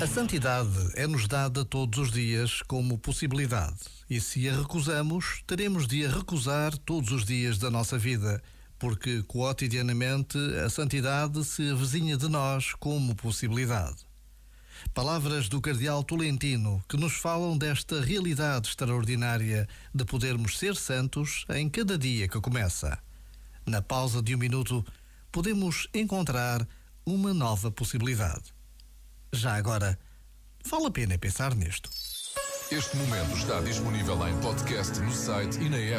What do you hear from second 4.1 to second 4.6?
se a